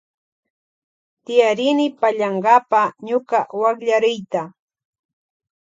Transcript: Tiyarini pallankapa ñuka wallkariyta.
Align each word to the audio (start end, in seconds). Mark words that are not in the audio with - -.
Tiyarini 1.23 1.85
pallankapa 1.99 2.81
ñuka 3.07 3.39
wallkariyta. 3.61 4.41